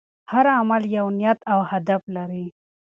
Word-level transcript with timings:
هر 0.31 0.45
عمل 0.57 0.83
یو 0.97 1.07
نیت 1.17 1.39
او 1.51 1.59
هدف 1.71 2.01
لري. 2.15 2.45